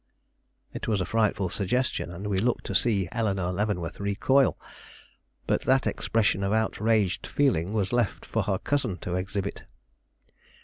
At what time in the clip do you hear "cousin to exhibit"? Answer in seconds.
8.57-9.65